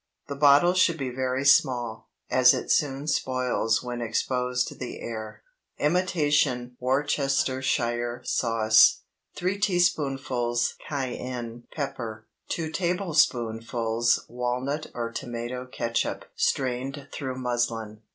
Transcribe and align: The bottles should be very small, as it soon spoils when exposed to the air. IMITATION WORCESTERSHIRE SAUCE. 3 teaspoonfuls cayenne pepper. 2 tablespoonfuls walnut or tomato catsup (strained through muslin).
The 0.29 0.35
bottles 0.35 0.79
should 0.79 0.97
be 0.97 1.11
very 1.11 1.45
small, 1.45 2.09
as 2.27 2.55
it 2.55 2.71
soon 2.71 3.05
spoils 3.05 3.83
when 3.83 4.01
exposed 4.01 4.67
to 4.69 4.75
the 4.75 4.99
air. 4.99 5.43
IMITATION 5.77 6.75
WORCESTERSHIRE 6.79 8.23
SAUCE. 8.23 9.01
3 9.35 9.59
teaspoonfuls 9.59 10.73
cayenne 10.89 11.65
pepper. 11.71 12.27
2 12.47 12.71
tablespoonfuls 12.71 14.25
walnut 14.27 14.87
or 14.95 15.11
tomato 15.11 15.67
catsup 15.67 16.25
(strained 16.35 17.07
through 17.13 17.35
muslin). 17.37 18.01